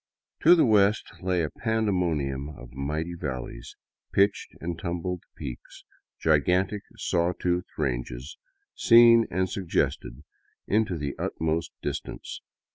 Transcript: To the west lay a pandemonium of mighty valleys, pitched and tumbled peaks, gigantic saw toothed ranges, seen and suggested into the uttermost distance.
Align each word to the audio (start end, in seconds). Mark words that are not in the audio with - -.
To 0.41 0.55
the 0.55 0.65
west 0.65 1.11
lay 1.21 1.43
a 1.43 1.51
pandemonium 1.51 2.49
of 2.57 2.71
mighty 2.73 3.13
valleys, 3.13 3.75
pitched 4.11 4.49
and 4.59 4.79
tumbled 4.79 5.21
peaks, 5.37 5.83
gigantic 6.19 6.81
saw 6.97 7.33
toothed 7.39 7.69
ranges, 7.77 8.39
seen 8.73 9.27
and 9.29 9.47
suggested 9.47 10.23
into 10.65 10.97
the 10.97 11.13
uttermost 11.19 11.73
distance. 11.83 12.41